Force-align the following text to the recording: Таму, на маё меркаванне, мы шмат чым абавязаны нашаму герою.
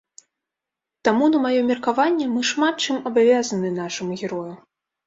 Таму, 1.09 1.27
на 1.35 1.39
маё 1.45 1.61
меркаванне, 1.69 2.25
мы 2.35 2.41
шмат 2.53 2.75
чым 2.89 2.97
абавязаны 3.13 3.77
нашаму 3.81 4.11
герою. 4.25 4.53